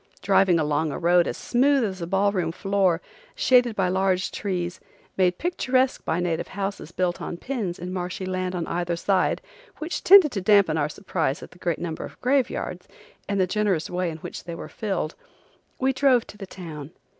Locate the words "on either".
8.55-8.95